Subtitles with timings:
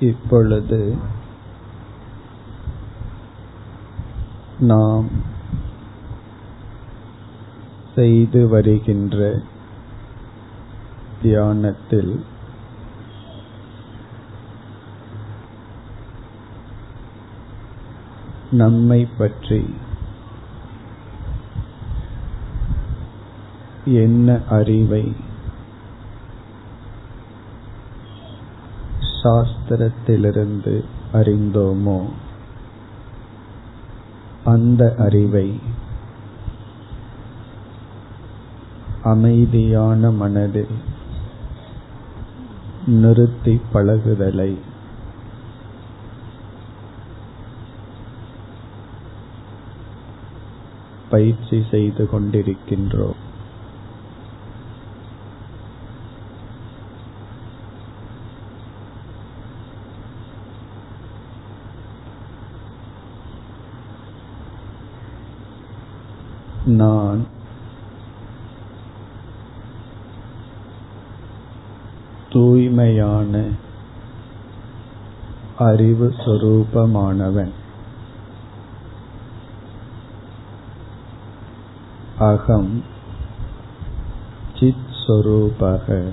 [0.00, 0.96] இப்பொழுது
[4.60, 5.08] நாம்
[7.94, 9.42] செய்து வருகின்ற
[11.22, 12.12] தியானத்தில்
[18.50, 19.60] நம்மை பற்றி
[23.84, 25.02] என்ன அறிவை
[29.22, 32.08] சாஸ்திரத்திலிருந்து அறிந்தோமோ?
[34.44, 35.60] அந்த அறிவை
[39.02, 40.74] அமைதியான மனதில்
[42.86, 44.58] நிறுத்தி பழகுதலை
[51.10, 53.26] பயிற்சி செய்து கொண்டிருக்கின்றோம்.
[66.66, 67.26] நான்
[72.30, 73.50] தூய்மையான
[75.58, 77.50] அறிவு சொரூபமானவன்.
[82.18, 82.84] அகம்
[84.58, 86.08] சித் சொரூபக.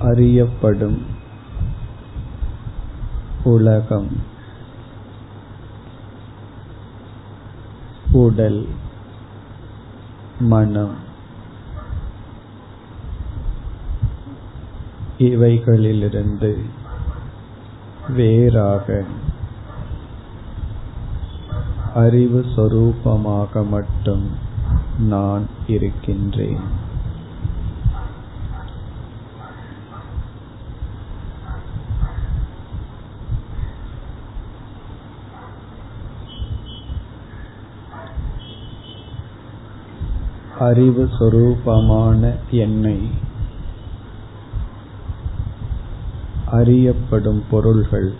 [0.00, 1.06] அறியப்படும்
[3.44, 4.08] உலகம்.
[8.12, 8.66] உடல்
[10.40, 10.94] மனம்.
[15.18, 16.60] இவைகளிலிருந்து
[18.08, 19.04] வேறாக
[21.94, 24.30] அறிவு சொரூபமாக மட்டும்
[24.98, 26.86] நான் இருக்கின்றேன்.
[40.58, 43.10] அறிவு சொரூபமான என்னை
[46.50, 48.12] அறியப்படும் பொருள்கள்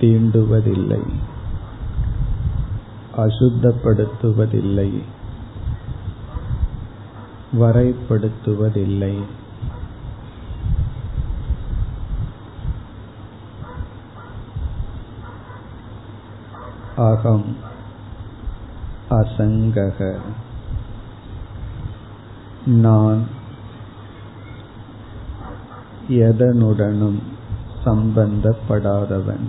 [0.00, 1.02] தீண்டுவதில்லை
[3.16, 5.02] அசுத்தப்படுத்துவதில்லை
[7.60, 9.18] வரைப்படுத்துவதில்லை.
[16.96, 17.56] அகம்
[19.10, 20.18] அசங்கக.
[22.68, 23.26] நான்
[26.08, 27.18] எதனுடனும்
[27.84, 29.48] சம்பந்தப்படாதவன்.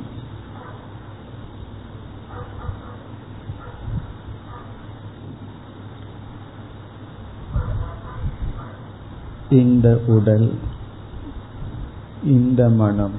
[9.50, 10.60] இந்த உடல்
[12.24, 13.14] இந்த மனம்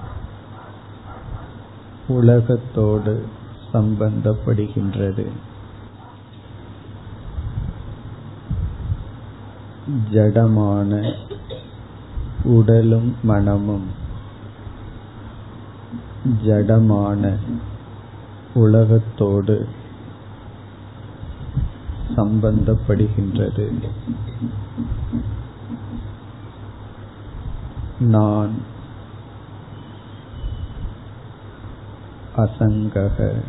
[2.06, 3.28] உலகத்தோடு
[3.72, 5.30] சம்பந்தப்படுகின்றது.
[10.12, 11.12] ஜடமான
[12.44, 13.86] உடலும் மனமும்
[16.44, 17.34] ஜடமான
[18.54, 19.68] உலகத்தோடு
[22.16, 23.78] சம்பந்தப்படுகின்றது.
[27.98, 28.52] நான்
[32.36, 33.42] அசங்கக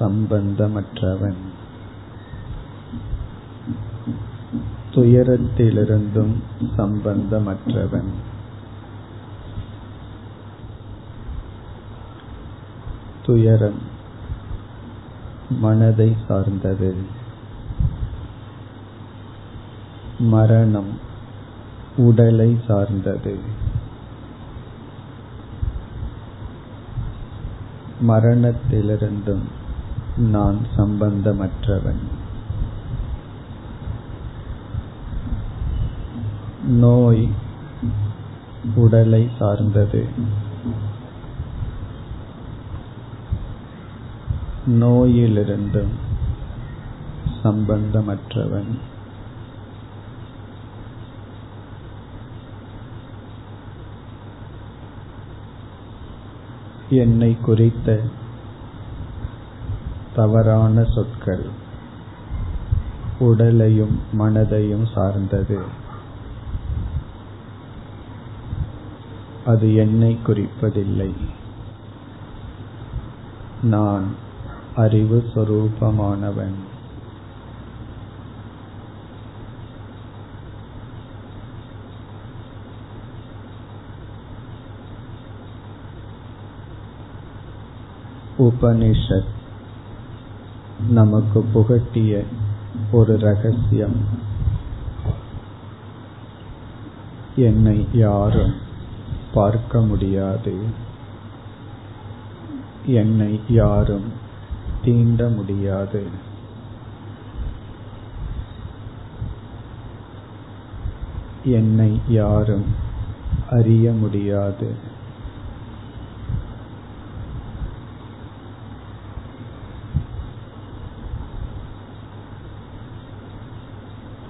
[0.00, 1.51] சம்பந்தமற்றவன்.
[4.92, 6.34] துயரத்திலிருந்தும்
[6.76, 8.10] சம்பந்தமற்றவன்.
[13.26, 13.78] துயரம்
[15.50, 16.94] மனதை சார்ந்தது.
[20.18, 20.98] மரணம்
[21.96, 23.38] உடலை சார்ந்தது.
[28.08, 29.42] மரணத்திலிருந்தும்
[30.16, 32.21] நான் சம்பந்தமற்றவன்.
[36.62, 37.28] நோய்
[38.74, 40.08] உடலை சார்ந்தது.
[44.66, 45.92] நோயிலிருந்தும்
[47.44, 48.78] சம்பந்தமற்றவன்
[56.88, 58.00] என்னை குறித்த
[60.14, 61.46] தவறான சொற்கள்
[63.18, 65.80] உடலையும் மனதையும் சார்ந்தது.
[69.46, 71.10] அது என்னை குறிப்பதில்லை.
[73.62, 74.14] நான்
[74.76, 76.54] அறிவு சொரூபமானவன்.
[88.38, 89.30] உபனிஷத்
[90.88, 92.24] நமக்கு புகட்டிய
[92.92, 93.96] ஒரு ரகசியம்.
[97.36, 98.61] என்னை யாரும்
[99.34, 100.64] பார்க்க முடியாது.
[102.86, 104.12] என்னை யாரும்
[104.84, 106.06] தீண்ட முடியாது.
[111.44, 112.64] என்னை யாரும்
[113.50, 114.90] அறிய முடியாது.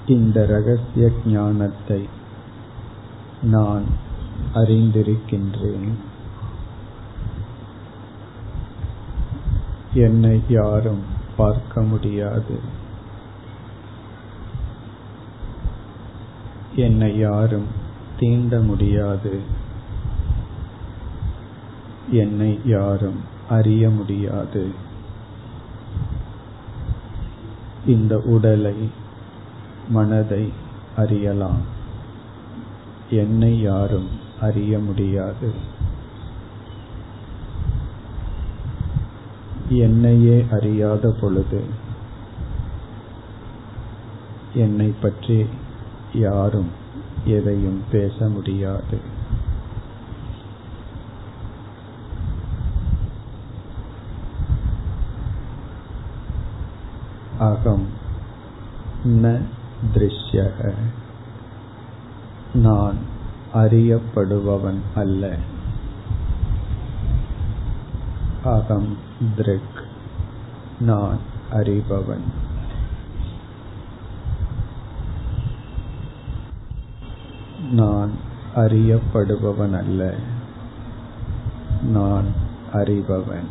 [0.07, 2.09] இந்த ரகசிய ஞானத்தை
[3.43, 4.11] நான்
[4.55, 5.93] அறிந்திருக்கின்றேன்.
[9.95, 11.03] என்னை யாரும்
[11.37, 12.61] பார்க்க முடியாது.
[16.77, 17.67] என்னை யாரும்
[18.19, 19.41] தீண்ட முடியாது.
[22.11, 24.73] என்னை யாரும் அறிய முடியாது.
[27.87, 28.91] இந்த உடலை
[29.89, 30.53] மனதை
[30.97, 31.61] அறியலாம்.
[33.11, 35.51] என்னை யாரும் அறிய முடியாது.
[39.69, 41.65] என்னையே அறியாத பொழுது
[44.55, 45.47] என்னை பற்றி
[46.15, 46.71] யாரும்
[47.25, 48.99] எதையும் பேச முடியாது.
[57.39, 57.87] அகம்
[59.07, 59.41] ந
[59.95, 60.75] திருஷ்யக.
[62.55, 63.12] நான்
[63.55, 65.37] அறியப்படுபவன் அல்ல.
[68.45, 68.97] அகம்
[69.37, 69.83] திருக்.
[70.81, 71.19] நான்
[71.53, 72.25] அறிபவன்.
[77.71, 78.11] நான்
[78.57, 80.15] அறியப்படுபவன் அல்ல.
[81.83, 82.25] நான்
[82.73, 83.47] அறிபவன்.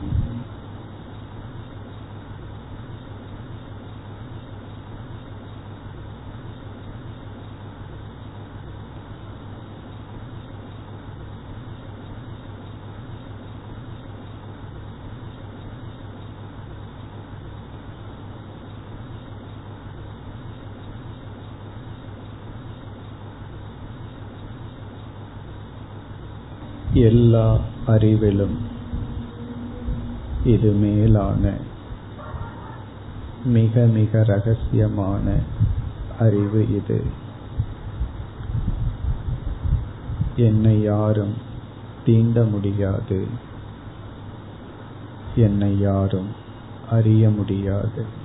[26.93, 27.57] எல்லா
[27.87, 28.55] அறிவிலும்
[30.43, 31.53] இது மேலான
[33.45, 35.39] மிக மிக ரகசியமான
[36.19, 37.03] அறிவு இது.
[40.35, 41.33] என்னை யாரும்
[42.05, 43.27] தீண்ட முடியாது.
[45.35, 46.29] என்னை யாரும்
[46.89, 48.20] அறிய முடியாது.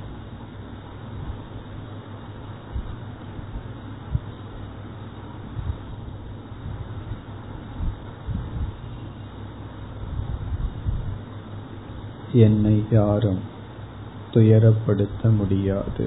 [12.36, 13.42] என்னை யாரும்
[14.34, 16.06] துயரப்படுத்த முடியாது.